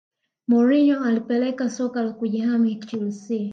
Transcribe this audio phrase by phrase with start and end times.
[0.47, 3.49] Mourinho alipeleka soka la kujihami chelsea